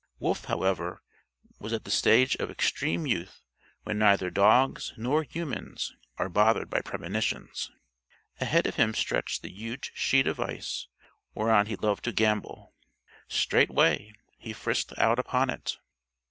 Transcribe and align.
Wolf, 0.17 0.45
however, 0.45 1.03
was 1.59 1.73
at 1.73 1.83
the 1.83 1.91
stage 1.91 2.33
of 2.37 2.49
extreme 2.49 3.05
youth 3.05 3.43
when 3.83 3.99
neither 3.99 4.31
dogs 4.31 4.93
nor 4.97 5.21
humans 5.21 5.93
are 6.17 6.27
bothered 6.27 6.71
by 6.71 6.81
premonitions. 6.81 7.69
Ahead 8.39 8.65
of 8.65 8.77
him 8.77 8.95
stretched 8.95 9.43
the 9.43 9.51
huge 9.51 9.91
sheet 9.93 10.25
of 10.25 10.39
ice 10.39 10.87
whereon 11.35 11.67
he 11.67 11.75
loved 11.75 12.03
to 12.05 12.11
gambol. 12.11 12.73
Straightway 13.27 14.11
he 14.39 14.53
frisked 14.53 14.91
out 14.97 15.19
upon 15.19 15.51
it. 15.51 15.77